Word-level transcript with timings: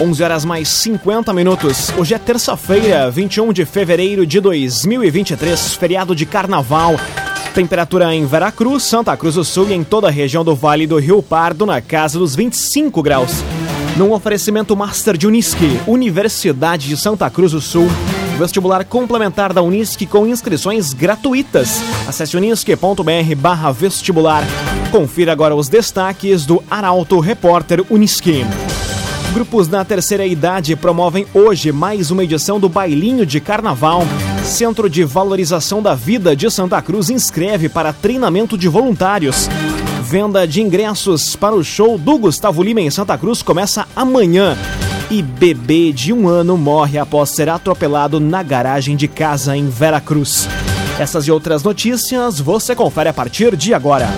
11 0.00 0.22
horas 0.22 0.44
mais 0.46 0.66
50 0.68 1.30
minutos. 1.34 1.92
Hoje 1.94 2.14
é 2.14 2.18
terça-feira, 2.18 3.10
21 3.10 3.52
de 3.52 3.66
fevereiro 3.66 4.24
de 4.24 4.40
2023, 4.40 5.74
feriado 5.74 6.16
de 6.16 6.24
carnaval. 6.24 6.96
Temperatura 7.54 8.14
em 8.14 8.24
Veracruz, 8.24 8.84
Santa 8.84 9.14
Cruz 9.14 9.34
do 9.34 9.44
Sul 9.44 9.68
e 9.68 9.74
em 9.74 9.84
toda 9.84 10.08
a 10.08 10.10
região 10.10 10.42
do 10.42 10.54
Vale 10.54 10.86
do 10.86 10.98
Rio 10.98 11.22
Pardo 11.22 11.66
na 11.66 11.82
casa 11.82 12.18
dos 12.18 12.34
25 12.34 13.02
graus. 13.02 13.44
Num 13.94 14.12
oferecimento 14.12 14.74
Master 14.74 15.18
de 15.18 15.26
Unisque, 15.26 15.78
Universidade 15.86 16.88
de 16.88 16.96
Santa 16.96 17.28
Cruz 17.28 17.52
do 17.52 17.60
Sul. 17.60 17.86
Vestibular 18.38 18.86
complementar 18.86 19.52
da 19.52 19.60
Unisque 19.60 20.06
com 20.06 20.26
inscrições 20.26 20.94
gratuitas. 20.94 21.82
Acesse 22.08 22.38
unisque.br 22.38 23.34
barra 23.36 23.70
vestibular. 23.70 24.44
Confira 24.90 25.32
agora 25.32 25.54
os 25.54 25.68
destaques 25.68 26.46
do 26.46 26.62
Arauto 26.70 27.20
Repórter 27.20 27.84
Unisque. 27.90 28.46
Grupos 29.32 29.68
da 29.68 29.84
terceira 29.84 30.26
idade 30.26 30.74
promovem 30.74 31.24
hoje 31.32 31.70
mais 31.70 32.10
uma 32.10 32.24
edição 32.24 32.58
do 32.58 32.68
Bailinho 32.68 33.24
de 33.24 33.38
Carnaval. 33.38 34.02
Centro 34.44 34.90
de 34.90 35.04
Valorização 35.04 35.80
da 35.80 35.94
Vida 35.94 36.34
de 36.34 36.50
Santa 36.50 36.82
Cruz 36.82 37.10
inscreve 37.10 37.68
para 37.68 37.92
treinamento 37.92 38.58
de 38.58 38.66
voluntários. 38.66 39.48
Venda 40.02 40.48
de 40.48 40.60
ingressos 40.60 41.36
para 41.36 41.54
o 41.54 41.62
show 41.62 41.96
do 41.96 42.18
Gustavo 42.18 42.60
Lima 42.60 42.80
em 42.80 42.90
Santa 42.90 43.16
Cruz 43.16 43.40
começa 43.40 43.86
amanhã. 43.94 44.58
E 45.08 45.22
bebê 45.22 45.92
de 45.92 46.12
um 46.12 46.28
ano 46.28 46.56
morre 46.56 46.98
após 46.98 47.30
ser 47.30 47.48
atropelado 47.48 48.18
na 48.18 48.42
garagem 48.42 48.96
de 48.96 49.06
casa 49.06 49.56
em 49.56 49.68
Veracruz. 49.68 50.48
Essas 50.98 51.28
e 51.28 51.30
outras 51.30 51.62
notícias 51.62 52.40
você 52.40 52.74
confere 52.74 53.08
a 53.08 53.14
partir 53.14 53.54
de 53.54 53.72
agora. 53.74 54.08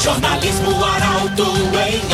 Jornalismo 0.00 0.82
Arauto 0.82 1.44
em. 1.44 2.13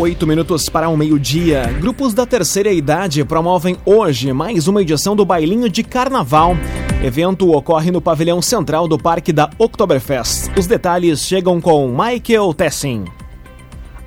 Oito 0.00 0.26
minutos 0.26 0.66
para 0.66 0.88
o 0.88 0.94
um 0.94 0.96
meio-dia. 0.96 1.64
Grupos 1.78 2.14
da 2.14 2.24
terceira 2.24 2.72
idade 2.72 3.22
promovem 3.22 3.76
hoje 3.84 4.32
mais 4.32 4.66
uma 4.66 4.80
edição 4.80 5.14
do 5.14 5.26
Bailinho 5.26 5.68
de 5.68 5.82
Carnaval. 5.82 6.56
Evento 7.04 7.52
ocorre 7.52 7.90
no 7.90 8.00
pavilhão 8.00 8.40
central 8.40 8.88
do 8.88 8.96
Parque 8.96 9.30
da 9.30 9.50
Oktoberfest. 9.58 10.50
Os 10.58 10.66
detalhes 10.66 11.20
chegam 11.20 11.60
com 11.60 11.86
Michael 11.86 12.54
Tessin. 12.54 13.04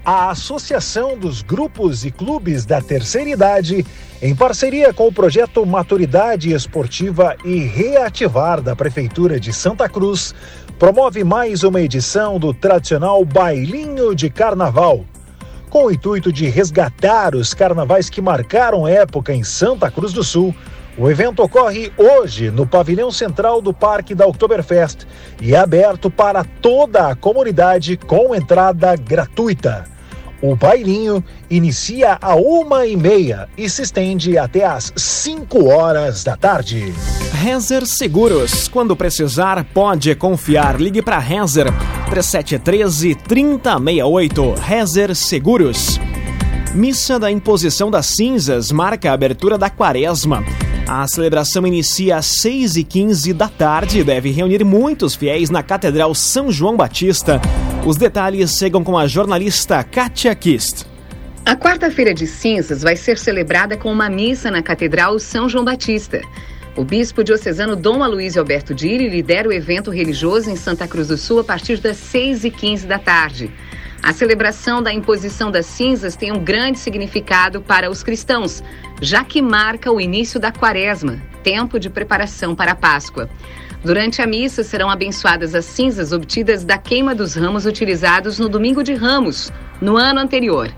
A 0.03 0.31
Associação 0.31 1.16
dos 1.16 1.44
Grupos 1.44 2.03
e 2.03 2.09
Clubes 2.09 2.66
da 2.66 2.81
Terceira 2.81 3.30
Idade, 3.30 3.85
em 4.19 4.35
parceria 4.35 4.91
com 4.91 5.07
o 5.07 5.13
projeto 5.13 5.63
Maturidade 5.63 6.52
Esportiva 6.52 7.35
e 7.45 7.59
Reativar 7.59 8.63
da 8.63 8.75
Prefeitura 8.75 9.39
de 9.39 9.53
Santa 9.53 9.88
Cruz, 9.88 10.33
promove 10.80 11.23
mais 11.23 11.61
uma 11.61 11.80
edição 11.80 12.39
do 12.39 12.52
tradicional 12.52 13.23
Bailinho 13.23 14.16
de 14.16 14.31
Carnaval 14.31 15.05
com 15.73 15.85
o 15.85 15.91
intuito 15.91 16.31
de 16.31 16.47
resgatar 16.47 17.33
os 17.33 17.52
carnavais 17.55 18.07
que 18.07 18.21
marcaram 18.21 18.88
época 18.88 19.33
em 19.33 19.43
Santa 19.43 19.89
Cruz 19.89 20.13
do 20.13 20.23
Sul. 20.23 20.53
O 20.95 21.09
evento 21.09 21.41
ocorre 21.41 21.91
hoje 21.97 22.52
no 22.52 22.67
pavilhão 22.67 23.11
central 23.11 23.59
do 23.59 23.73
Parque 23.73 24.13
da 24.13 24.27
Oktoberfest 24.27 25.07
e 25.41 25.55
é 25.55 25.57
aberto 25.57 26.11
para 26.11 26.44
toda 26.44 27.07
a 27.07 27.16
comunidade 27.16 27.97
com 27.97 28.35
entrada 28.35 28.95
gratuita. 28.95 29.92
O 30.43 30.57
bailinho 30.57 31.23
inicia 31.49 32.17
a 32.21 32.35
uma 32.35 32.85
e 32.85 32.97
meia 32.97 33.47
e 33.57 33.69
se 33.69 33.81
estende 33.81 34.37
até 34.37 34.65
às 34.65 34.91
5 34.93 35.69
horas 35.69 36.21
da 36.21 36.35
tarde. 36.35 36.93
Rezer 37.31 37.85
Seguros. 37.85 38.67
Quando 38.67 38.93
precisar, 38.93 39.63
pode 39.73 40.13
confiar. 40.15 40.81
Ligue 40.81 41.01
para 41.01 41.17
Rezer 41.17 41.67
3713 42.09 43.15
3068. 43.15 44.55
Rezer 44.59 45.15
Seguros. 45.15 45.97
Missa 46.73 47.17
da 47.17 47.31
Imposição 47.31 47.89
das 47.89 48.07
Cinzas 48.07 48.69
marca 48.69 49.11
a 49.11 49.13
abertura 49.13 49.57
da 49.57 49.69
quaresma. 49.69 50.43
A 50.85 51.07
celebração 51.07 51.65
inicia 51.65 52.17
às 52.17 52.25
6 52.25 52.75
e 52.75 52.83
15 52.83 53.31
da 53.31 53.47
tarde 53.47 53.99
e 53.99 54.03
deve 54.03 54.29
reunir 54.29 54.65
muitos 54.65 55.15
fiéis 55.15 55.49
na 55.49 55.63
Catedral 55.63 56.13
São 56.13 56.51
João 56.51 56.75
Batista. 56.75 57.39
Os 57.85 57.97
detalhes 57.97 58.57
chegam 58.57 58.81
com 58.81 58.97
a 58.97 59.07
jornalista 59.07 59.83
Katia 59.83 60.33
Kist. 60.33 60.85
A 61.45 61.53
quarta-feira 61.53 62.13
de 62.13 62.25
cinzas 62.25 62.81
vai 62.81 62.95
ser 62.95 63.17
celebrada 63.17 63.75
com 63.75 63.91
uma 63.91 64.09
missa 64.09 64.49
na 64.49 64.61
Catedral 64.61 65.19
São 65.19 65.49
João 65.49 65.66
Batista. 65.66 66.22
O 66.77 66.85
bispo 66.85 67.25
diocesano 67.25 67.75
Dom 67.75 68.01
Aloysio 68.01 68.39
Alberto 68.39 68.73
Diri 68.73 69.09
lidera 69.09 69.49
o 69.49 69.51
evento 69.51 69.91
religioso 69.91 70.49
em 70.49 70.55
Santa 70.55 70.88
Cruz 70.88 71.09
do 71.09 71.17
Sul 71.17 71.41
a 71.41 71.43
partir 71.43 71.77
das 71.81 71.97
6 71.97 72.45
e 72.45 72.51
15 72.51 72.88
da 72.88 72.97
tarde. 72.97 73.51
A 74.01 74.13
celebração 74.13 74.81
da 74.81 74.93
imposição 74.93 75.51
das 75.51 75.66
cinzas 75.66 76.16
tem 76.16 76.31
um 76.31 76.41
grande 76.41 76.79
significado 76.79 77.61
para 77.61 77.91
os 77.91 78.01
cristãos, 78.01 78.63
já 79.01 79.25
que 79.25 79.41
marca 79.41 79.91
o 79.91 79.99
início 79.99 80.39
da 80.39 80.53
quaresma, 80.53 81.22
tempo 81.43 81.77
de 81.77 81.89
preparação 81.89 82.55
para 82.55 82.72
a 82.72 82.75
Páscoa. 82.75 83.29
Durante 83.83 84.21
a 84.21 84.27
missa 84.27 84.63
serão 84.63 84.89
abençoadas 84.89 85.53
as 85.53 85.66
cinzas 85.66 86.13
obtidas 86.13 86.63
da 86.63 86.77
queima 86.77 87.13
dos 87.13 87.35
ramos 87.35 87.66
utilizados 87.66 88.39
no 88.39 88.47
domingo 88.47 88.81
de 88.81 88.94
Ramos, 88.94 89.51
no 89.81 89.97
ano 89.97 90.21
anterior. 90.21 90.71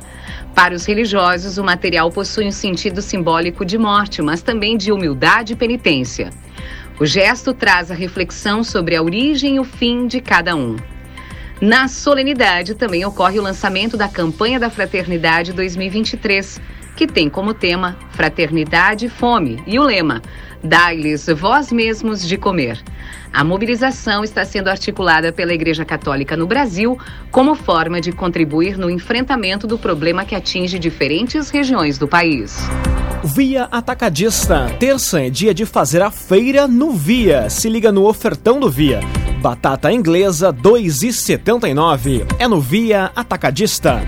Para 0.56 0.74
os 0.74 0.86
religiosos, 0.86 1.60
o 1.60 1.64
material 1.64 2.10
possui 2.10 2.48
um 2.48 2.52
sentido 2.52 3.04
simbólico 3.04 3.64
de 3.64 3.78
morte, 3.78 4.24
mas 4.24 4.42
também 4.42 4.76
de 4.76 4.92
humildade 4.92 5.54
e 5.54 5.56
penitência. 5.56 6.32
O 7.00 7.06
gesto 7.06 7.54
traz 7.54 7.92
a 7.92 7.94
reflexão 7.94 8.64
sobre 8.64 8.96
a 8.96 9.04
origem 9.04 9.58
e 9.58 9.60
o 9.60 9.64
fim 9.64 10.08
de 10.08 10.20
cada 10.20 10.56
um. 10.56 10.76
Na 11.62 11.88
solenidade 11.88 12.74
também 12.74 13.06
ocorre 13.06 13.38
o 13.38 13.44
lançamento 13.44 13.96
da 13.96 14.08
campanha 14.08 14.60
da 14.60 14.70
Fraternidade 14.70 15.54
2023, 15.54 16.60
que 16.96 17.06
tem 17.06 17.30
como 17.30 17.54
tema 17.54 17.98
Fraternidade 18.12 19.08
e 19.08 19.10
Fome 19.10 19.62
e 19.68 19.78
o 19.78 19.84
lema 19.84 20.22
Dai-lhes 20.66 21.28
vós 21.28 21.72
mesmos 21.72 22.28
de 22.28 22.38
comer. 22.38 22.82
A 23.32 23.44
mobilização 23.44 24.24
está 24.24 24.44
sendo 24.44 24.68
articulada 24.68 25.32
pela 25.32 25.54
Igreja 25.54 25.86
Católica 25.86 26.36
no 26.36 26.48
Brasil 26.48 26.98
como 27.30 27.54
forma 27.54 28.02
de 28.02 28.12
contribuir 28.12 28.76
no 28.76 28.90
enfrentamento 28.90 29.68
do 29.68 29.78
problema 29.78 30.26
que 30.26 30.34
atinge 30.34 30.80
diferentes 30.80 31.52
regiões 31.52 32.00
do 32.00 32.08
país. 32.08 32.58
Via 33.24 33.66
Atacadista. 33.66 34.68
Terça 34.80 35.22
é 35.22 35.30
dia 35.30 35.54
de 35.54 35.66
fazer 35.66 36.02
a 36.02 36.10
feira 36.10 36.68
no 36.68 36.92
Via. 36.92 37.48
Se 37.50 37.70
liga 37.70 37.92
no 37.92 38.08
ofertão 38.08 38.60
do 38.60 38.70
Via. 38.70 39.02
Batata 39.42 39.92
inglesa 39.92 40.52
2,79. 40.52 42.26
É 42.40 42.48
no 42.48 42.60
Via 42.60 43.12
Atacadista. 43.16 44.02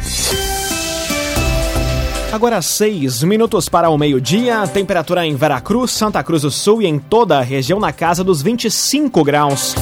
Agora 2.31 2.61
seis 2.61 3.23
minutos 3.23 3.69
para 3.69 3.89
o 3.89 3.97
meio-dia, 3.97 4.67
temperatura 4.67 5.25
em 5.25 5.33
Veracruz, 5.35 5.91
Santa 5.91 6.21
Cruz 6.21 6.41
do 6.41 6.51
Sul 6.51 6.81
e 6.81 6.85
em 6.85 6.99
toda 6.99 7.37
a 7.39 7.41
região 7.41 7.79
na 7.79 7.93
casa 7.93 8.21
dos 8.21 8.41
25 8.41 9.23
graus. 9.23 9.73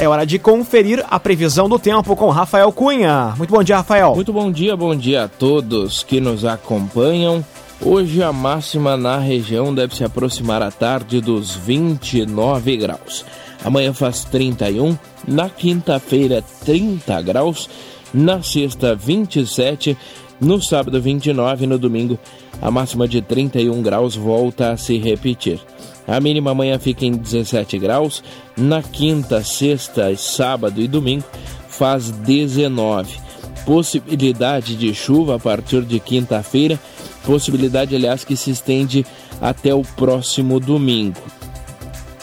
É 0.00 0.08
hora 0.08 0.24
de 0.24 0.38
conferir 0.38 1.04
a 1.10 1.20
previsão 1.20 1.68
do 1.68 1.78
tempo 1.78 2.16
com 2.16 2.30
Rafael 2.30 2.72
Cunha. 2.72 3.34
Muito 3.36 3.50
bom 3.50 3.62
dia, 3.62 3.76
Rafael. 3.76 4.14
Muito 4.14 4.32
bom 4.32 4.50
dia, 4.50 4.74
bom 4.74 4.96
dia 4.96 5.24
a 5.24 5.28
todos 5.28 6.02
que 6.02 6.18
nos 6.18 6.46
acompanham. 6.46 7.44
Hoje 7.80 8.22
a 8.22 8.32
máxima 8.32 8.96
na 8.96 9.18
região 9.18 9.74
deve 9.74 9.94
se 9.94 10.02
aproximar 10.02 10.62
à 10.62 10.70
tarde 10.70 11.20
dos 11.20 11.54
29 11.54 12.76
graus. 12.78 13.24
Amanhã 13.62 13.92
faz 13.92 14.24
31, 14.24 14.96
na 15.28 15.50
quinta-feira 15.50 16.42
30 16.64 17.20
graus, 17.22 17.68
na 18.12 18.42
sexta 18.42 18.94
27 18.94 19.96
no 20.42 20.60
sábado 20.60 21.00
29 21.00 21.64
e 21.64 21.66
no 21.68 21.78
domingo, 21.78 22.18
a 22.60 22.70
máxima 22.70 23.06
de 23.06 23.22
31 23.22 23.80
graus 23.80 24.16
volta 24.16 24.72
a 24.72 24.76
se 24.76 24.98
repetir. 24.98 25.60
A 26.06 26.18
mínima 26.20 26.50
amanhã 26.50 26.78
fica 26.80 27.06
em 27.06 27.12
17 27.12 27.78
graus, 27.78 28.24
na 28.56 28.82
quinta, 28.82 29.42
sexta, 29.44 30.14
sábado 30.16 30.80
e 30.80 30.88
domingo 30.88 31.24
faz 31.68 32.10
19. 32.10 33.20
Possibilidade 33.64 34.76
de 34.76 34.92
chuva 34.92 35.36
a 35.36 35.38
partir 35.38 35.82
de 35.82 36.00
quinta-feira, 36.00 36.78
possibilidade, 37.24 37.94
aliás, 37.94 38.24
que 38.24 38.36
se 38.36 38.50
estende 38.50 39.06
até 39.40 39.72
o 39.72 39.82
próximo 39.82 40.58
domingo. 40.58 41.20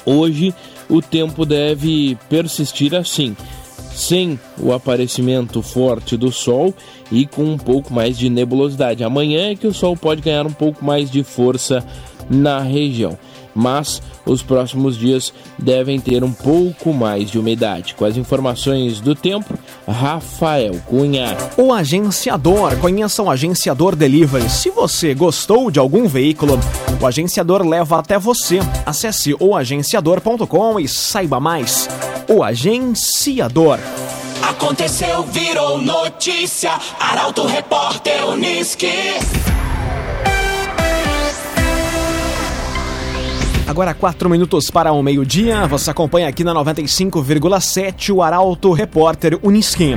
Hoje 0.06 0.54
o 0.90 1.02
tempo 1.02 1.46
deve 1.46 2.18
persistir 2.30 2.94
assim 2.94 3.36
sem 4.00 4.40
o 4.58 4.72
aparecimento 4.72 5.62
forte 5.62 6.16
do 6.16 6.32
Sol 6.32 6.74
e 7.12 7.26
com 7.26 7.44
um 7.44 7.58
pouco 7.58 7.94
mais 7.94 8.18
de 8.18 8.30
nebulosidade. 8.30 9.04
Amanhã 9.04 9.52
é 9.52 9.56
que 9.56 9.68
o 9.68 9.74
Sol 9.74 9.98
pode 9.98 10.22
ganhar 10.22 10.48
um 10.48 10.54
pouco 10.54 10.84
mais 10.86 11.12
de 11.12 11.22
força 11.22 11.86
na 12.30 12.60
região 12.60 13.18
mas 13.54 14.02
os 14.26 14.42
próximos 14.42 14.98
dias 14.98 15.34
devem 15.58 16.00
ter 16.00 16.24
um 16.24 16.32
pouco 16.32 16.94
mais 16.94 17.30
de 17.30 17.40
umidade. 17.40 17.96
Com 17.96 18.06
as 18.06 18.18
informações 18.18 19.00
do 19.00 19.16
tempo, 19.16 19.58
Rafael 19.88 20.76
Cunha. 20.86 21.38
O 21.58 21.74
agenciador, 21.74 22.78
conheça 22.78 23.24
o 23.24 23.30
agenciador 23.30 23.96
Delivery. 23.96 24.50
Se 24.50 24.70
você 24.70 25.14
gostou 25.14 25.72
de 25.72 25.80
algum 25.80 26.08
veículo, 26.08 26.60
o 27.02 27.06
agenciador 27.06 27.66
leva 27.68 28.00
até 28.00 28.18
você. 28.18 28.60
Acesse 28.86 29.36
oagenciador.com 29.40 30.80
e 30.80 30.88
saiba 30.88 31.40
mais. 31.40 31.90
O 32.28 32.44
agenciador. 32.44 33.80
Aconteceu, 34.42 35.24
virou 35.24 35.82
notícia. 35.82 36.72
Arauto 37.00 37.46
Repórter 37.46 38.28
Uniski. 38.30 39.49
Agora, 43.70 43.94
quatro 43.94 44.28
minutos 44.28 44.72
para 44.72 44.92
o 44.92 45.04
meio-dia. 45.04 45.68
Você 45.68 45.92
acompanha 45.92 46.28
aqui 46.28 46.44
na 46.44 46.56
95,7 46.56 48.12
o 48.12 48.24
Arauto 48.24 48.74
Repórter 48.74 49.38
Unisquim. 49.44 49.94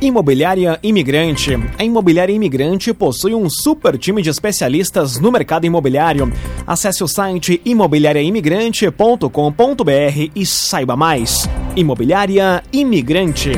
Imobiliária 0.00 0.80
Imigrante. 0.82 1.52
A 1.78 1.84
Imobiliária 1.84 2.32
Imigrante 2.32 2.92
possui 2.92 3.36
um 3.36 3.48
super 3.48 3.96
time 3.96 4.20
de 4.20 4.30
especialistas 4.30 5.20
no 5.20 5.30
mercado 5.30 5.64
imobiliário. 5.64 6.32
Acesse 6.66 7.04
o 7.04 7.08
site 7.08 7.62
imobiliariaimigrante.com.br 7.64 10.30
e 10.34 10.44
saiba 10.44 10.96
mais. 10.96 11.48
Imobiliária 11.76 12.64
Imigrante. 12.72 13.52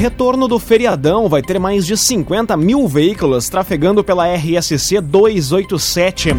Retorno 0.00 0.48
do 0.48 0.58
feriadão 0.58 1.28
vai 1.28 1.42
ter 1.42 1.60
mais 1.60 1.84
de 1.84 1.94
50 1.94 2.56
mil 2.56 2.88
veículos 2.88 3.50
trafegando 3.50 4.02
pela 4.02 4.34
RSC 4.34 4.98
287. 4.98 6.30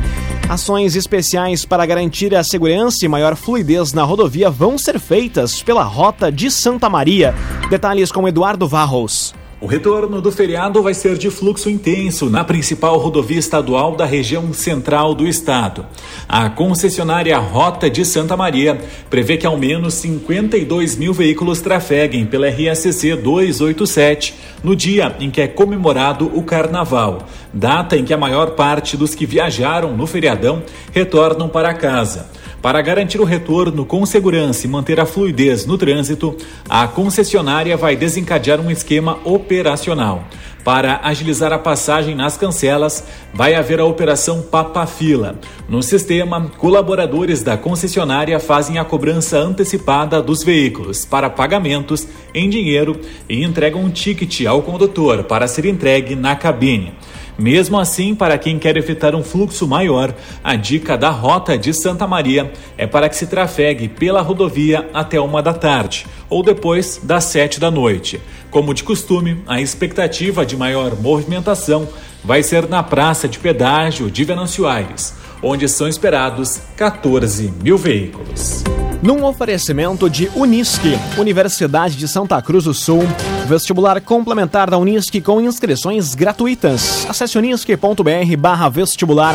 Ações 0.50 0.96
especiais 0.96 1.64
para 1.64 1.86
garantir 1.86 2.34
a 2.34 2.44
segurança 2.44 3.06
e 3.06 3.08
maior 3.08 3.36
fluidez 3.36 3.94
na 3.94 4.02
rodovia 4.02 4.50
vão 4.50 4.80
ser 4.80 5.00
feitas 5.00 5.62
pela 5.62 5.84
Rota 5.84 6.32
de 6.32 6.50
Santa 6.50 6.90
Maria. 6.90 7.36
Detalhes 7.70 8.12
com 8.12 8.28
Eduardo 8.28 8.68
Varros. 8.68 9.32
O 9.62 9.68
retorno 9.68 10.20
do 10.20 10.32
feriado 10.32 10.82
vai 10.82 10.96
ser 10.96 11.20
de 11.20 11.30
fluxo 11.30 11.70
intenso 11.70 12.32
na 12.32 12.44
principal 12.44 12.98
rodovia 12.98 13.38
estadual 13.38 13.96
da 13.96 14.06
região 14.06 14.52
central 14.52 15.14
do 15.14 15.28
estado. 15.28 15.86
A 16.28 16.50
concessionária 16.50 17.38
Rota 17.38 17.88
de 17.88 18.04
Santa 18.04 18.36
Maria 18.36 18.82
prevê 19.08 19.38
que 19.38 19.46
ao 19.46 19.56
menos 19.56 19.94
52 19.94 20.96
mil 20.96 21.14
veículos 21.14 21.62
trafeguem 21.62 22.26
pela 22.26 22.50
RSC 22.50 23.16
287 23.18 24.34
no 24.64 24.76
dia 24.76 25.16
em 25.20 25.30
que 25.30 25.42
é 25.42 25.48
comemorado 25.48 26.32
o 26.36 26.42
Carnaval, 26.42 27.28
data 27.54 27.96
em 27.96 28.04
que 28.04 28.16
a 28.16 28.18
maior 28.18 28.56
parte 28.56 28.98
dos 28.98 29.14
que 29.14 29.28
viajaram 29.28 29.96
no 29.96 30.08
feriadão 30.08 30.64
retornam 30.92 31.48
para 31.48 31.72
casa. 31.76 32.41
Para 32.62 32.80
garantir 32.80 33.20
o 33.20 33.24
retorno 33.26 33.84
com 33.84 34.06
segurança 34.06 34.68
e 34.68 34.70
manter 34.70 35.00
a 35.00 35.06
fluidez 35.06 35.66
no 35.66 35.80
trânsito, 35.80 36.38
a 36.70 36.88
concessionária 36.88 37.76
vai 37.76 37.96
desencadear 37.96 38.60
um 38.60 38.70
esquema 38.70 39.18
operacional. 39.24 40.26
Para 40.64 41.00
agilizar 41.04 41.52
a 41.52 41.58
passagem 41.58 42.14
nas 42.14 42.38
cancelas, 42.38 43.04
vai 43.34 43.56
haver 43.56 43.80
a 43.80 43.86
operação 43.86 44.44
Papa 44.44 44.86
Fila. 44.86 45.40
No 45.68 45.82
sistema, 45.82 46.52
colaboradores 46.60 47.42
da 47.42 47.58
concessionária 47.58 48.40
fazem 48.40 48.78
a 48.78 48.86
cobrança 48.86 49.40
antecipada 49.40 50.22
dos 50.22 50.44
veículos 50.44 51.04
para 51.04 51.32
pagamentos 51.32 52.08
em 52.32 52.48
dinheiro 52.48 53.02
e 53.28 53.44
entregam 53.44 53.82
um 53.82 53.90
ticket 53.90 54.46
ao 54.46 54.62
condutor 54.62 55.24
para 55.24 55.48
ser 55.48 55.66
entregue 55.66 56.16
na 56.16 56.36
cabine. 56.36 56.94
Mesmo 57.42 57.80
assim, 57.80 58.14
para 58.14 58.38
quem 58.38 58.60
quer 58.60 58.78
evitar 58.78 59.16
um 59.16 59.24
fluxo 59.24 59.68
maior, 59.68 60.14
a 60.44 60.56
dica 60.56 60.96
da 60.96 61.10
Rota 61.10 61.58
de 61.58 61.74
Santa 61.74 62.06
Maria 62.06 62.54
é 62.78 62.86
para 62.86 63.10
que 63.10 63.16
se 63.16 63.26
trafegue 63.26 63.88
pela 63.88 64.22
rodovia 64.22 64.88
até 64.94 65.20
uma 65.20 65.42
da 65.42 65.52
tarde 65.52 66.06
ou 66.30 66.44
depois 66.44 67.02
das 67.02 67.24
sete 67.24 67.60
da 67.60 67.72
noite. 67.72 68.22
Como 68.52 68.76
de 68.76 68.84
costume, 68.84 69.42
a 69.48 69.60
expectativa 69.60 70.46
de 70.46 70.56
maior 70.56 70.96
movimentação 70.96 71.90
vai 72.24 72.44
ser 72.44 72.70
na 72.70 72.84
Praça 72.84 73.28
de 73.28 73.40
Pedágio 73.40 74.12
de 74.12 74.24
Venâncio 74.24 74.68
Aires, 74.68 75.16
onde 75.42 75.68
são 75.68 75.88
esperados 75.88 76.62
14 76.78 77.52
mil 77.64 77.76
veículos. 77.76 78.64
Num 79.02 79.26
oferecimento 79.26 80.08
de 80.08 80.30
Unisque, 80.36 80.96
Universidade 81.18 81.96
de 81.96 82.08
Santa 82.08 82.40
Cruz 82.40 82.66
do 82.66 82.74
Sul, 82.74 83.02
vestibular 83.48 84.00
complementar 84.00 84.70
da 84.70 84.78
Unisque 84.78 85.20
com 85.20 85.42
inscrições 85.42 86.14
gratuitas. 86.14 87.08
Acesse 87.10 87.36
unisque.br 87.36 88.38
barra 88.38 88.70
vestibular. 88.70 89.34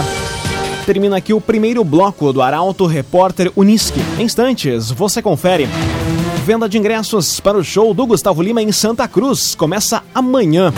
Termina 0.87 1.17
aqui 1.17 1.33
o 1.33 1.41
primeiro 1.41 1.83
bloco 1.83 2.33
do 2.33 2.41
Arauto 2.41 2.87
Repórter 2.87 3.51
Unisque. 3.57 3.99
Em 4.21 4.23
instantes, 4.23 4.93
você 4.93 5.21
confere. 5.21 5.69
Venda 6.45 6.69
de 6.69 6.79
ingressos 6.79 7.41
para 7.41 7.59
o 7.59 7.65
show 7.65 7.93
do 7.93 8.07
Gustavo 8.07 8.43
Lima 8.43 8.63
em 8.63 8.71
Santa 8.71 9.09
Cruz 9.09 9.57
começa 9.57 10.01
amanhã. 10.15 10.73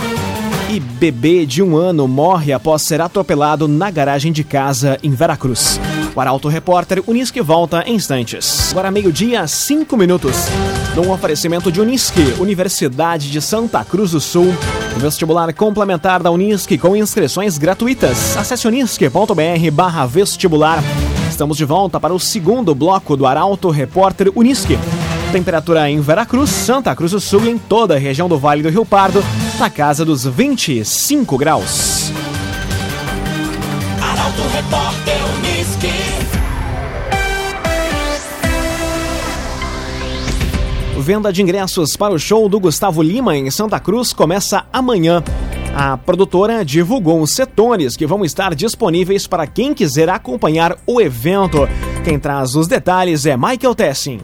E 0.70 0.80
bebê 0.80 1.44
de 1.44 1.62
um 1.62 1.76
ano 1.76 2.08
morre 2.08 2.54
após 2.54 2.80
ser 2.82 3.02
atropelado 3.02 3.68
na 3.68 3.90
garagem 3.90 4.32
de 4.32 4.42
casa 4.42 4.98
em 5.02 5.10
Veracruz. 5.10 5.78
O 6.18 6.20
Arauto 6.20 6.48
Repórter 6.48 7.00
Unisque 7.06 7.40
volta 7.40 7.84
em 7.86 7.94
instantes. 7.94 8.72
Agora 8.72 8.90
meio-dia, 8.90 9.46
cinco 9.46 9.96
minutos. 9.96 10.48
Num 10.96 11.12
oferecimento 11.12 11.70
de 11.70 11.80
Unisque, 11.80 12.34
Universidade 12.40 13.30
de 13.30 13.40
Santa 13.40 13.84
Cruz 13.84 14.10
do 14.10 14.20
Sul. 14.20 14.52
Vestibular 14.96 15.54
complementar 15.54 16.20
da 16.20 16.32
Unisque 16.32 16.76
com 16.76 16.96
inscrições 16.96 17.56
gratuitas. 17.56 18.36
Acesse 18.36 18.66
unisque.br 18.66 19.70
barra 19.72 20.06
vestibular. 20.06 20.82
Estamos 21.30 21.56
de 21.56 21.64
volta 21.64 22.00
para 22.00 22.12
o 22.12 22.18
segundo 22.18 22.74
bloco 22.74 23.16
do 23.16 23.24
Arauto 23.24 23.70
Repórter 23.70 24.32
Unisque. 24.34 24.76
Temperatura 25.30 25.88
em 25.88 26.00
Veracruz, 26.00 26.50
Santa 26.50 26.96
Cruz 26.96 27.12
do 27.12 27.20
Sul 27.20 27.44
e 27.44 27.50
em 27.50 27.58
toda 27.58 27.94
a 27.94 27.98
região 27.98 28.28
do 28.28 28.36
Vale 28.36 28.64
do 28.64 28.70
Rio 28.70 28.84
Pardo, 28.84 29.22
na 29.56 29.70
casa 29.70 30.04
dos 30.04 30.26
25 30.26 31.38
graus. 31.38 32.10
Arauto 34.02 34.42
Repórter 34.52 35.27
Venda 41.08 41.32
de 41.32 41.40
ingressos 41.40 41.96
para 41.96 42.12
o 42.12 42.18
show 42.18 42.50
do 42.50 42.60
Gustavo 42.60 43.00
Lima 43.00 43.34
em 43.34 43.50
Santa 43.50 43.80
Cruz 43.80 44.12
começa 44.12 44.66
amanhã. 44.70 45.24
A 45.74 45.96
produtora 45.96 46.62
divulgou 46.62 47.22
os 47.22 47.30
setores 47.30 47.96
que 47.96 48.06
vão 48.06 48.26
estar 48.26 48.54
disponíveis 48.54 49.26
para 49.26 49.46
quem 49.46 49.72
quiser 49.72 50.10
acompanhar 50.10 50.76
o 50.86 51.00
evento. 51.00 51.66
Quem 52.04 52.18
traz 52.18 52.54
os 52.54 52.68
detalhes 52.68 53.24
é 53.24 53.38
Michael 53.38 53.74
Tessin. 53.74 54.20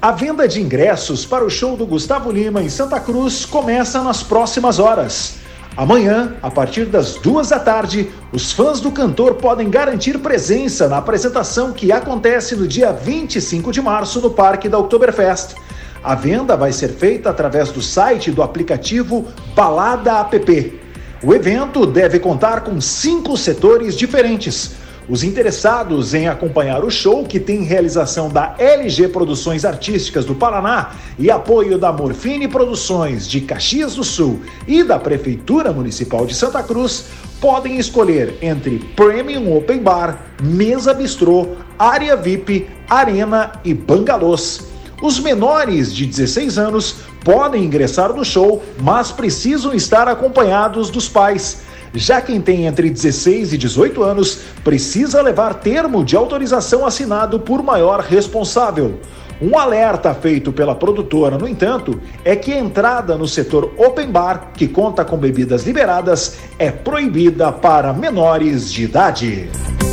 A 0.00 0.12
venda 0.12 0.46
de 0.46 0.60
ingressos 0.60 1.26
para 1.26 1.44
o 1.44 1.50
show 1.50 1.76
do 1.76 1.84
Gustavo 1.84 2.30
Lima 2.30 2.62
em 2.62 2.68
Santa 2.68 3.00
Cruz 3.00 3.44
começa 3.44 4.00
nas 4.00 4.22
próximas 4.22 4.78
horas. 4.78 5.34
Amanhã, 5.76 6.36
a 6.40 6.48
partir 6.48 6.84
das 6.84 7.16
duas 7.16 7.48
da 7.48 7.58
tarde, 7.58 8.08
os 8.32 8.52
fãs 8.52 8.80
do 8.80 8.92
cantor 8.92 9.34
podem 9.34 9.68
garantir 9.68 10.16
presença 10.20 10.86
na 10.86 10.98
apresentação 10.98 11.72
que 11.72 11.90
acontece 11.90 12.54
no 12.54 12.68
dia 12.68 12.92
25 12.92 13.72
de 13.72 13.82
março 13.82 14.20
no 14.20 14.30
Parque 14.30 14.68
da 14.68 14.78
Oktoberfest. 14.78 15.56
A 16.02 16.14
venda 16.14 16.56
vai 16.56 16.72
ser 16.72 16.88
feita 16.88 17.30
através 17.30 17.70
do 17.70 17.82
site 17.82 18.30
do 18.30 18.42
aplicativo 18.42 19.28
Balada 19.54 20.12
App. 20.12 20.80
O 21.22 21.34
evento 21.34 21.84
deve 21.86 22.18
contar 22.18 22.62
com 22.62 22.80
cinco 22.80 23.36
setores 23.36 23.96
diferentes 23.96 24.74
os 25.10 25.24
interessados 25.24 26.14
em 26.14 26.28
acompanhar 26.28 26.84
o 26.84 26.90
show, 26.90 27.24
que 27.24 27.40
tem 27.40 27.64
realização 27.64 28.28
da 28.28 28.54
LG 28.56 29.08
Produções 29.08 29.64
Artísticas 29.64 30.24
do 30.24 30.36
Paraná 30.36 30.92
e 31.18 31.28
apoio 31.28 31.76
da 31.76 31.92
Morfine 31.92 32.46
Produções 32.46 33.28
de 33.28 33.40
Caxias 33.40 33.96
do 33.96 34.04
Sul 34.04 34.40
e 34.68 34.84
da 34.84 35.00
Prefeitura 35.00 35.72
Municipal 35.72 36.24
de 36.26 36.34
Santa 36.34 36.62
Cruz, 36.62 37.06
podem 37.40 37.76
escolher 37.76 38.38
entre 38.40 38.78
Premium 38.94 39.56
Open 39.56 39.80
Bar, 39.80 40.26
Mesa 40.40 40.94
Bistrô, 40.94 41.56
Área 41.76 42.14
VIP, 42.14 42.68
Arena 42.88 43.52
e 43.64 43.74
Bangalôs. 43.74 44.69
Os 45.02 45.18
menores 45.18 45.94
de 45.94 46.04
16 46.04 46.58
anos 46.58 46.96
podem 47.24 47.64
ingressar 47.64 48.12
no 48.12 48.24
show, 48.24 48.62
mas 48.78 49.10
precisam 49.10 49.72
estar 49.72 50.06
acompanhados 50.06 50.90
dos 50.90 51.08
pais. 51.08 51.62
Já 51.94 52.20
quem 52.20 52.40
tem 52.40 52.66
entre 52.66 52.90
16 52.90 53.54
e 53.54 53.58
18 53.58 54.02
anos 54.02 54.38
precisa 54.62 55.22
levar 55.22 55.54
termo 55.54 56.04
de 56.04 56.16
autorização 56.16 56.84
assinado 56.86 57.40
por 57.40 57.62
maior 57.62 58.00
responsável. 58.00 59.00
Um 59.40 59.58
alerta 59.58 60.12
feito 60.12 60.52
pela 60.52 60.74
produtora, 60.74 61.38
no 61.38 61.48
entanto, 61.48 61.98
é 62.24 62.36
que 62.36 62.52
a 62.52 62.58
entrada 62.58 63.16
no 63.16 63.26
setor 63.26 63.72
open 63.78 64.10
bar, 64.10 64.50
que 64.54 64.68
conta 64.68 65.02
com 65.02 65.16
bebidas 65.16 65.64
liberadas, 65.64 66.36
é 66.58 66.70
proibida 66.70 67.50
para 67.50 67.92
menores 67.92 68.70
de 68.70 68.84
idade. 68.84 69.48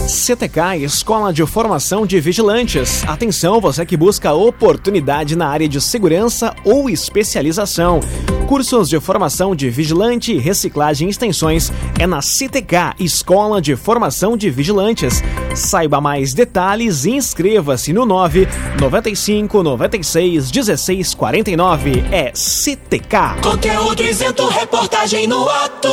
CTK 0.07 0.83
Escola 0.83 1.33
de 1.33 1.45
Formação 1.45 2.05
de 2.05 2.19
Vigilantes. 2.19 3.03
Atenção, 3.07 3.59
você 3.61 3.85
que 3.85 3.95
busca 3.95 4.33
oportunidade 4.33 5.35
na 5.35 5.47
área 5.47 5.67
de 5.67 5.79
segurança 5.79 6.53
ou 6.63 6.89
especialização. 6.89 7.99
Cursos 8.47 8.87
de 8.87 8.97
formação 9.01 9.53
de 9.53 9.69
vigilante, 9.69 10.37
reciclagem 10.37 11.09
e 11.09 11.11
extensões 11.11 11.69
é 11.99 12.07
na 12.07 12.21
CTK 12.21 12.95
Escola 12.97 13.61
de 13.61 13.75
Formação 13.75 14.37
de 14.37 14.49
Vigilantes. 14.49 15.21
Saiba 15.53 15.99
mais 15.99 16.33
detalhes 16.33 17.03
e 17.03 17.11
inscreva-se 17.11 17.91
no 17.91 18.05
9 18.05 18.47
95 18.79 19.61
96 19.61 20.49
16 20.49 21.13
49. 21.13 22.05
É 22.09 22.31
CTK. 22.33 23.41
Conteúdo 23.43 24.01
isento, 24.01 24.47
reportagem 24.47 25.27
no 25.27 25.49
ato. 25.49 25.89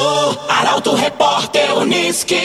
Arauto 0.49 0.95
Repórter 0.95 1.77
Uniski. 1.77 2.39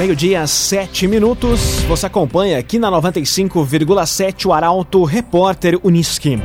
Meio-dia, 0.00 0.44
sete 0.48 1.06
minutos. 1.06 1.84
Você 1.86 2.06
acompanha 2.06 2.58
aqui 2.58 2.76
na 2.76 2.90
95,7 2.90 4.46
o 4.46 4.52
Arauto 4.52 5.04
Repórter 5.04 5.78
Uniski. 5.84 6.40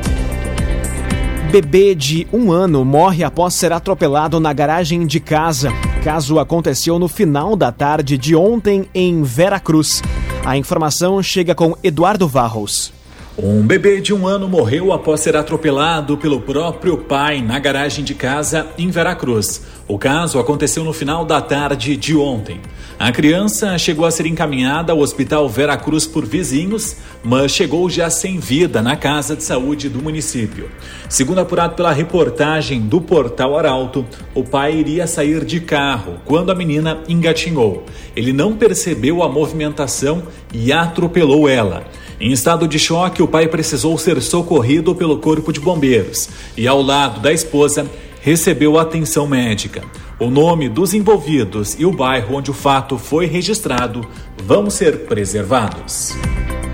Bebê 1.51 1.95
de 1.95 2.27
um 2.33 2.51
ano 2.51 2.83
morre 2.83 3.23
após 3.23 3.53
ser 3.53 3.71
atropelado 3.71 4.37
na 4.37 4.51
garagem 4.51 5.07
de 5.07 5.21
casa. 5.21 5.71
Caso 6.03 6.39
aconteceu 6.39 6.99
no 6.99 7.07
final 7.07 7.55
da 7.55 7.71
tarde 7.71 8.17
de 8.17 8.35
ontem 8.35 8.85
em 8.93 9.23
Veracruz. 9.23 10.03
A 10.45 10.57
informação 10.57 11.23
chega 11.23 11.55
com 11.55 11.73
Eduardo 11.81 12.27
Varros. 12.27 12.91
Um 13.37 13.61
bebê 13.65 14.01
de 14.01 14.13
um 14.13 14.27
ano 14.27 14.49
morreu 14.49 14.91
após 14.91 15.21
ser 15.21 15.37
atropelado 15.37 16.17
pelo 16.17 16.41
próprio 16.41 16.97
pai 16.97 17.41
na 17.41 17.57
garagem 17.59 18.03
de 18.03 18.13
casa 18.13 18.67
em 18.77 18.89
Veracruz. 18.89 19.61
O 19.89 19.97
caso 19.97 20.37
aconteceu 20.37 20.83
no 20.83 20.91
final 20.91 21.23
da 21.23 21.39
tarde 21.39 21.95
de 21.95 22.13
ontem. 22.13 22.59
A 22.99 23.09
criança 23.09 23.77
chegou 23.77 24.05
a 24.05 24.11
ser 24.11 24.25
encaminhada 24.25 24.91
ao 24.91 24.99
Hospital 24.99 25.47
Veracruz 25.47 26.05
por 26.05 26.25
vizinhos, 26.25 26.97
mas 27.23 27.53
chegou 27.53 27.89
já 27.89 28.09
sem 28.09 28.37
vida 28.37 28.81
na 28.81 28.97
casa 28.97 29.33
de 29.33 29.43
saúde 29.43 29.87
do 29.87 30.01
município. 30.01 30.69
Segundo 31.07 31.39
apurado 31.39 31.75
pela 31.75 31.93
reportagem 31.93 32.81
do 32.81 32.99
portal 32.99 33.57
Arauto, 33.57 34.05
o 34.35 34.43
pai 34.43 34.75
iria 34.75 35.07
sair 35.07 35.45
de 35.45 35.61
carro 35.61 36.15
quando 36.25 36.51
a 36.51 36.55
menina 36.55 36.99
engatinhou. 37.07 37.85
Ele 38.13 38.33
não 38.33 38.57
percebeu 38.57 39.23
a 39.23 39.29
movimentação 39.29 40.23
e 40.53 40.73
atropelou 40.73 41.47
ela. 41.47 41.85
Em 42.19 42.33
estado 42.33 42.67
de 42.67 42.77
choque, 42.77 43.23
o 43.23 43.27
pai 43.27 43.47
precisou 43.47 43.97
ser 43.97 44.21
socorrido 44.21 44.93
pelo 44.93 45.19
corpo 45.19 45.53
de 45.53 45.61
bombeiros 45.61 46.27
e, 46.57 46.67
ao 46.67 46.81
lado 46.81 47.21
da 47.21 47.31
esposa, 47.31 47.87
recebeu 48.27 48.77
atenção 48.77 49.25
médica. 49.25 49.81
O 50.19 50.29
nome 50.29 50.67
dos 50.67 50.93
envolvidos 50.93 51.79
e 51.79 51.85
o 51.85 51.93
bairro 51.93 52.35
onde 52.35 52.51
o 52.51 52.53
fato 52.53 52.97
foi 52.97 53.25
registrado 53.25 54.05
vão 54.43 54.69
ser 54.69 55.05
preservados. 55.05 56.13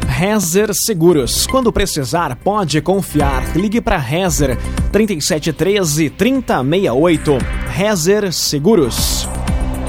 Rezer 0.07 0.73
Seguros. 0.73 1.45
Quando 1.45 1.71
precisar, 1.71 2.35
pode 2.37 2.81
confiar. 2.81 3.55
Ligue 3.55 3.79
para 3.79 3.97
Rezer 3.97 4.57
3713 4.91 6.09
3068. 6.09 7.37
Rezer 7.67 8.33
Seguros. 8.33 9.29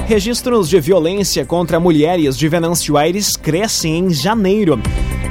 Registros 0.05 0.69
de 0.69 0.79
violência 0.79 1.43
contra 1.45 1.79
mulheres 1.79 2.37
de 2.37 2.47
Venâncio 2.47 2.95
Aires 2.95 3.35
crescem 3.35 3.97
em 3.97 4.13
janeiro. 4.13 4.79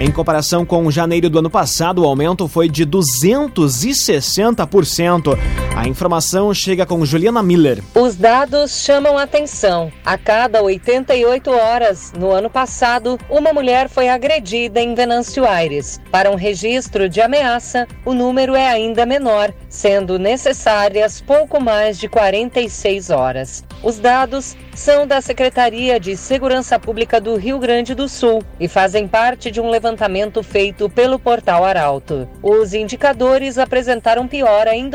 Em 0.00 0.11
comparação 0.11 0.67
com 0.67 0.91
janeiro 0.91 1.31
do 1.31 1.38
ano 1.38 1.49
passado, 1.49 2.03
o 2.03 2.05
aumento 2.05 2.49
foi 2.49 2.69
de 2.69 2.85
260%. 2.85 5.38
A 5.76 5.88
informação 5.88 6.54
chega 6.54 6.87
com 6.87 7.04
Juliana 7.04 7.43
Miller. 7.43 7.83
Os 7.97 8.14
dados 8.14 8.81
chamam 8.81 9.19
atenção. 9.19 9.90
A 10.04 10.16
cada 10.16 10.62
88 10.62 11.50
horas, 11.50 12.12
no 12.16 12.31
ano 12.31 12.49
passado, 12.49 13.19
uma 13.28 13.52
mulher 13.52 13.88
foi 13.88 14.09
agredida 14.09 14.81
em 14.81 14.95
Venâncio 14.95 15.45
Aires. 15.45 16.00
Para 16.12 16.31
um 16.31 16.37
registro 16.37 17.09
de 17.09 17.21
ameaça, 17.21 17.88
o 18.04 18.14
número 18.14 18.54
é 18.54 18.69
ainda 18.69 19.04
menor, 19.04 19.52
sendo 19.69 20.16
necessárias 20.16 21.21
pouco 21.21 21.61
mais 21.61 21.99
de 21.99 22.09
46 22.09 23.11
horas. 23.11 23.64
Os 23.83 23.99
dados 23.99 24.57
são 24.75 25.07
da 25.07 25.21
Secretaria 25.21 25.99
de 25.99 26.16
Segurança 26.16 26.78
Pública 26.78 27.21
do 27.21 27.37
Rio 27.37 27.59
Grande 27.59 27.95
do 27.95 28.09
Sul 28.09 28.43
e 28.59 28.69
fazem 28.69 29.07
parte 29.07 29.50
de 29.50 29.61
um 29.61 29.69
levantamento 29.69 30.43
feito 30.43 30.88
pelo 30.88 31.19
portal 31.19 31.64
Arauto. 31.64 32.28
Os 32.43 32.75
indicadores 32.75 33.59
apresentaram 33.59 34.26
piora 34.26 34.75
em 34.75 34.88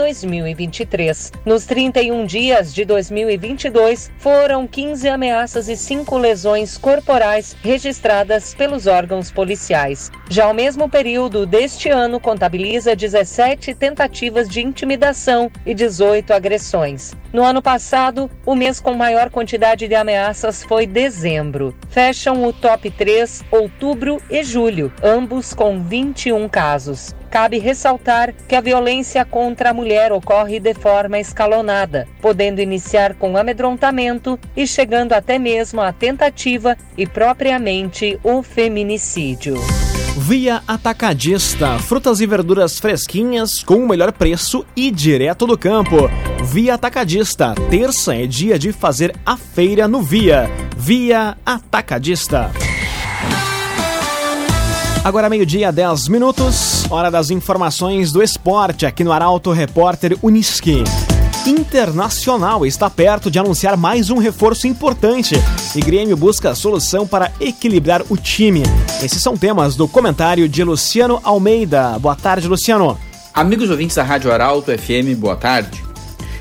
2023. 0.69 1.31
Nos 1.45 1.65
31 1.65 2.25
dias 2.25 2.73
de 2.73 2.85
2022, 2.85 4.11
foram 4.17 4.67
15 4.67 5.09
ameaças 5.09 5.67
e 5.67 5.75
5 5.75 6.17
lesões 6.17 6.77
corporais 6.77 7.55
registradas 7.61 8.53
pelos 8.53 8.87
órgãos 8.87 9.31
policiais. 9.31 10.11
Já 10.29 10.47
o 10.49 10.53
mesmo 10.53 10.89
período 10.89 11.45
deste 11.45 11.89
ano 11.89 12.19
contabiliza 12.19 12.95
17 12.95 13.73
tentativas 13.73 14.47
de 14.47 14.61
intimidação 14.61 15.51
e 15.65 15.73
18 15.73 16.33
agressões. 16.33 17.13
No 17.33 17.43
ano 17.43 17.61
passado, 17.61 18.29
o 18.45 18.55
mês 18.55 18.79
com 18.79 18.93
maior 18.93 19.29
quantidade 19.29 19.87
de 19.87 19.95
ameaças 19.95 20.63
foi 20.63 20.87
dezembro. 20.87 21.75
Fecham 21.89 22.43
o 22.43 22.53
top 22.53 22.89
3 22.89 23.43
outubro 23.51 24.21
e 24.29 24.43
julho, 24.43 24.91
ambos 25.03 25.53
com 25.53 25.81
21 25.83 26.47
casos. 26.49 27.13
Cabe 27.29 27.59
ressaltar 27.59 28.33
que 28.47 28.55
a 28.55 28.61
violência 28.61 29.23
contra 29.23 29.69
a 29.69 29.73
mulher 29.73 30.11
ocorre 30.11 30.59
de 30.59 30.73
forma 30.73 31.19
escalonada, 31.19 32.07
podendo 32.21 32.59
iniciar 32.59 33.13
com 33.13 33.37
amedrontamento 33.37 34.39
e 34.55 34.65
chegando 34.65 35.13
até 35.13 35.37
mesmo 35.37 35.79
à 35.81 35.93
tentativa 35.93 36.75
e 36.97 37.05
propriamente 37.05 38.19
o 38.23 38.41
feminicídio. 38.41 39.55
Via 40.17 40.61
Atacadista, 40.67 41.79
frutas 41.79 42.19
e 42.19 42.27
verduras 42.27 42.77
fresquinhas 42.77 43.63
com 43.63 43.75
o 43.75 43.87
melhor 43.87 44.11
preço 44.11 44.65
e 44.75 44.91
direto 44.91 45.47
do 45.47 45.57
campo. 45.57 46.09
Via 46.43 46.73
Atacadista, 46.73 47.53
terça 47.69 48.15
é 48.15 48.25
dia 48.25 48.59
de 48.59 48.71
fazer 48.71 49.15
a 49.25 49.37
feira 49.37 49.87
no 49.87 50.01
Via. 50.01 50.49
Via 50.75 51.37
Atacadista. 51.45 52.51
Agora 55.09 55.27
meio-dia, 55.27 55.71
10 55.71 56.07
minutos, 56.07 56.85
hora 56.87 57.09
das 57.09 57.31
informações 57.31 58.11
do 58.11 58.21
esporte 58.21 58.85
aqui 58.85 59.03
no 59.03 59.11
Arauto 59.11 59.51
Repórter 59.51 60.15
Uniski. 60.21 60.83
Internacional 61.47 62.63
está 62.63 62.91
perto 62.91 63.31
de 63.31 63.39
anunciar 63.39 63.75
mais 63.75 64.11
um 64.11 64.19
reforço 64.19 64.67
importante 64.67 65.33
e 65.75 65.81
Grêmio 65.81 66.15
busca 66.15 66.53
solução 66.53 67.07
para 67.07 67.31
equilibrar 67.39 68.03
o 68.07 68.15
time. 68.15 68.61
Esses 69.03 69.19
são 69.19 69.35
temas 69.35 69.75
do 69.75 69.87
comentário 69.87 70.47
de 70.47 70.63
Luciano 70.63 71.19
Almeida. 71.23 71.97
Boa 71.97 72.15
tarde, 72.15 72.47
Luciano. 72.47 72.95
Amigos 73.33 73.71
ouvintes 73.71 73.95
da 73.95 74.03
Rádio 74.03 74.31
Arauto 74.31 74.71
FM, 74.71 75.17
boa 75.17 75.35
tarde. 75.35 75.83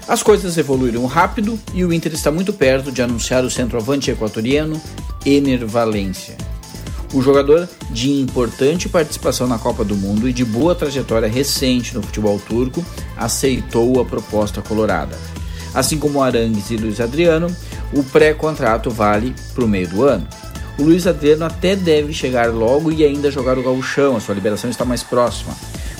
As 0.06 0.22
coisas 0.22 0.58
evoluíram 0.58 1.06
rápido 1.06 1.58
e 1.72 1.86
o 1.86 1.90
Inter 1.90 2.12
está 2.12 2.30
muito 2.30 2.52
perto 2.52 2.92
de 2.92 3.00
anunciar 3.00 3.46
o 3.46 3.50
centroavante 3.50 4.10
equatoriano 4.10 4.78
Ener 5.24 5.66
Valência. 5.66 6.36
O 7.12 7.22
jogador, 7.22 7.66
de 7.90 8.10
importante 8.10 8.88
participação 8.88 9.46
na 9.46 9.58
Copa 9.58 9.82
do 9.82 9.96
Mundo 9.96 10.28
e 10.28 10.32
de 10.32 10.44
boa 10.44 10.74
trajetória 10.74 11.26
recente 11.26 11.94
no 11.94 12.02
futebol 12.02 12.38
turco, 12.38 12.84
aceitou 13.16 13.98
a 14.00 14.04
proposta 14.04 14.60
colorada. 14.60 15.16
Assim 15.74 15.98
como 15.98 16.22
Arangues 16.22 16.70
e 16.70 16.76
Luiz 16.76 17.00
Adriano, 17.00 17.54
o 17.94 18.02
pré-contrato 18.02 18.90
vale 18.90 19.34
para 19.54 19.64
o 19.64 19.68
meio 19.68 19.88
do 19.88 20.04
ano. 20.04 20.26
O 20.78 20.82
Luiz 20.82 21.06
Adriano 21.06 21.46
até 21.46 21.74
deve 21.74 22.12
chegar 22.12 22.52
logo 22.52 22.92
e 22.92 23.02
ainda 23.04 23.30
jogar 23.30 23.58
o 23.58 23.62
gauchão, 23.62 24.16
a 24.16 24.20
sua 24.20 24.34
liberação 24.34 24.68
está 24.68 24.84
mais 24.84 25.02
próxima. 25.02 25.54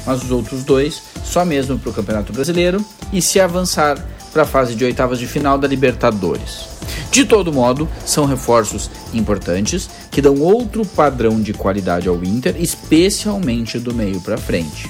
Mas 0.07 0.23
os 0.23 0.31
outros 0.31 0.63
dois, 0.63 1.03
só 1.25 1.45
mesmo 1.45 1.79
para 1.79 1.91
o 1.91 1.93
Campeonato 1.93 2.33
Brasileiro 2.33 2.85
e 3.13 3.21
se 3.21 3.41
avançar 3.41 3.99
para 4.33 4.43
a 4.43 4.47
fase 4.47 4.75
de 4.75 4.85
oitavas 4.85 5.19
de 5.19 5.27
final 5.27 5.59
da 5.59 5.69
Libertadores. 5.69 6.67
De 7.11 7.25
todo 7.25 7.53
modo, 7.53 7.89
são 8.05 8.27
reforços 8.27 8.91
importantes 9.13 9.89
que 10.11 10.23
dão 10.23 10.41
outro 10.41 10.85
padrão 10.85 11.41
de 11.41 11.53
qualidade 11.53 12.09
ao 12.09 12.23
Inter, 12.23 12.57
especialmente 12.59 13.79
do 13.79 13.95
meio 13.95 14.21
para 14.21 14.37
frente. 14.37 14.89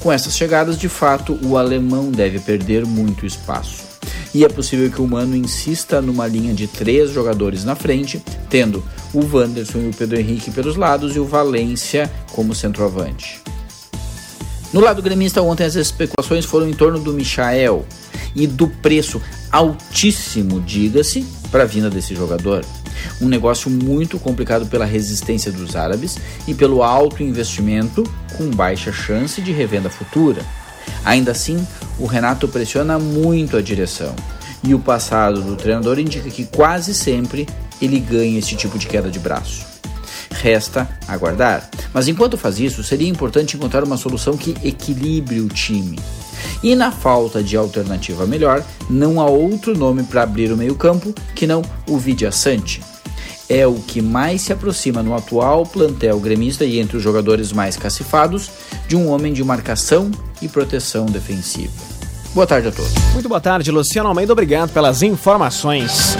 Com 0.00 0.12
essas 0.12 0.36
chegadas, 0.36 0.76
de 0.78 0.88
fato, 0.88 1.38
o 1.42 1.56
alemão 1.56 2.10
deve 2.10 2.38
perder 2.38 2.84
muito 2.84 3.24
espaço. 3.24 3.82
E 4.34 4.44
é 4.44 4.48
possível 4.48 4.90
que 4.90 5.00
o 5.00 5.06
Mano 5.06 5.36
insista 5.36 6.02
numa 6.02 6.26
linha 6.26 6.52
de 6.52 6.66
três 6.66 7.10
jogadores 7.10 7.64
na 7.64 7.74
frente, 7.74 8.22
tendo 8.50 8.84
o 9.14 9.24
Wanderson 9.24 9.78
e 9.78 9.88
o 9.88 9.94
Pedro 9.94 10.18
Henrique 10.18 10.50
pelos 10.50 10.76
lados 10.76 11.14
e 11.14 11.20
o 11.20 11.24
Valência 11.24 12.10
como 12.32 12.54
centroavante. 12.54 13.40
No 14.72 14.80
lado 14.80 15.00
gremista, 15.00 15.40
ontem 15.40 15.64
as 15.64 15.76
especulações 15.76 16.44
foram 16.44 16.68
em 16.68 16.74
torno 16.74 16.98
do 16.98 17.12
Michael 17.12 17.86
e 18.34 18.46
do 18.46 18.68
preço 18.68 19.20
altíssimo, 19.50 20.60
diga-se, 20.60 21.24
para 21.50 21.62
a 21.62 21.66
vinda 21.66 21.88
desse 21.88 22.14
jogador. 22.14 22.64
Um 23.20 23.28
negócio 23.28 23.70
muito 23.70 24.18
complicado 24.18 24.66
pela 24.66 24.84
resistência 24.84 25.52
dos 25.52 25.76
árabes 25.76 26.18
e 26.46 26.54
pelo 26.54 26.82
alto 26.82 27.22
investimento 27.22 28.02
com 28.36 28.50
baixa 28.50 28.92
chance 28.92 29.40
de 29.40 29.52
revenda 29.52 29.90
futura. 29.90 30.42
Ainda 31.04 31.30
assim, 31.30 31.64
o 31.98 32.06
Renato 32.06 32.48
pressiona 32.48 32.98
muito 32.98 33.56
a 33.56 33.62
direção 33.62 34.14
e 34.62 34.74
o 34.74 34.78
passado 34.78 35.42
do 35.42 35.56
treinador 35.56 35.98
indica 35.98 36.30
que 36.30 36.46
quase 36.46 36.94
sempre 36.94 37.46
ele 37.80 38.00
ganha 38.00 38.38
esse 38.38 38.56
tipo 38.56 38.78
de 38.78 38.86
queda 38.86 39.10
de 39.10 39.18
braço. 39.18 39.66
Resta 40.30 40.88
aguardar. 41.06 41.68
Mas 41.92 42.08
enquanto 42.08 42.38
faz 42.38 42.58
isso, 42.58 42.82
seria 42.82 43.08
importante 43.08 43.56
encontrar 43.56 43.84
uma 43.84 43.96
solução 43.96 44.36
que 44.36 44.56
equilibre 44.64 45.40
o 45.40 45.48
time. 45.48 45.98
E 46.62 46.74
na 46.74 46.90
falta 46.90 47.42
de 47.42 47.56
alternativa 47.56 48.26
melhor, 48.26 48.64
não 48.88 49.20
há 49.20 49.26
outro 49.26 49.76
nome 49.76 50.02
para 50.02 50.22
abrir 50.22 50.52
o 50.52 50.56
meio-campo 50.56 51.14
que 51.34 51.46
não 51.46 51.62
o 51.88 51.98
Vidia 51.98 52.32
Sante. 52.32 52.82
É 53.48 53.66
o 53.66 53.74
que 53.74 54.00
mais 54.00 54.42
se 54.42 54.52
aproxima 54.52 55.02
no 55.02 55.14
atual 55.14 55.64
plantel 55.66 56.18
gremista 56.18 56.64
e 56.64 56.78
entre 56.78 56.96
os 56.96 57.02
jogadores 57.02 57.52
mais 57.52 57.76
cacifados 57.76 58.50
de 58.88 58.96
um 58.96 59.08
homem 59.08 59.32
de 59.32 59.44
marcação 59.44 60.10
e 60.40 60.48
proteção 60.48 61.06
defensiva. 61.06 61.72
Boa 62.34 62.46
tarde 62.46 62.68
a 62.68 62.72
todos. 62.72 62.92
Muito 63.12 63.28
boa 63.28 63.40
tarde, 63.40 63.70
Luciano 63.70 64.08
Almeida. 64.08 64.32
Obrigado 64.32 64.72
pelas 64.72 65.02
informações. 65.02 66.16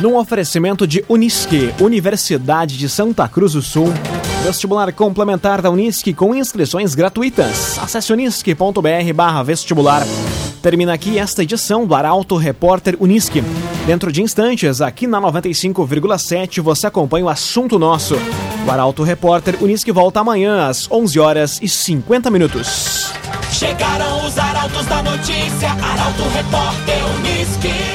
Num 0.00 0.16
oferecimento 0.16 0.86
de 0.86 1.04
Unisque, 1.08 1.74
Universidade 1.80 2.78
de 2.78 2.88
Santa 2.88 3.28
Cruz 3.28 3.52
do 3.52 3.60
Sul. 3.60 3.92
Vestibular 4.42 4.92
complementar 4.92 5.60
da 5.60 5.70
Unisque 5.70 6.14
com 6.14 6.34
inscrições 6.34 6.94
gratuitas. 6.94 7.78
Acesse 7.78 8.12
barra 9.12 9.42
vestibular. 9.42 10.02
Termina 10.62 10.92
aqui 10.92 11.18
esta 11.18 11.42
edição 11.42 11.86
do 11.86 11.94
Arauto 11.94 12.36
Repórter 12.36 12.96
Unisque. 12.98 13.42
Dentro 13.86 14.10
de 14.10 14.22
instantes, 14.22 14.80
aqui 14.80 15.06
na 15.06 15.20
95,7, 15.20 16.60
você 16.60 16.86
acompanha 16.86 17.26
o 17.26 17.28
assunto 17.28 17.78
nosso. 17.78 18.16
O 18.66 18.70
Arauto 18.70 19.02
Repórter 19.02 19.62
Unisque 19.62 19.92
volta 19.92 20.20
amanhã 20.20 20.66
às 20.68 20.90
11 20.90 21.20
horas 21.20 21.58
e 21.62 21.68
50 21.68 22.30
minutos. 22.30 23.12
Chegaram 23.52 24.26
os 24.26 24.38
arautos 24.38 24.86
da 24.86 25.02
notícia, 25.02 25.70
Arauto 25.70 26.22
Repórter 26.34 26.98
Unisque. 27.16 27.88